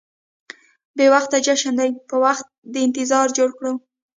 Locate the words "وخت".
2.25-2.45